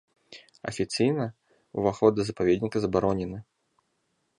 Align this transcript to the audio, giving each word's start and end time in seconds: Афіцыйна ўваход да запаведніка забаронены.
Афіцыйна 0.71 1.27
ўваход 1.83 2.11
да 2.19 2.29
запаведніка 2.31 2.77
забаронены. 2.87 3.39